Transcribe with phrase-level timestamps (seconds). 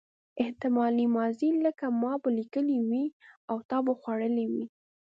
[0.43, 3.05] احتمالي ماضي لکه ما به لیکلي وي
[3.49, 4.65] او تا به خوړلي وي.